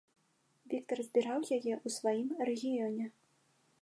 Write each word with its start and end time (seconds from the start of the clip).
Віктар 0.71 0.99
збіраў 1.07 1.41
яе 1.57 1.73
ў 1.75 1.87
сваім 1.97 2.29
рэгіёне. 2.51 3.05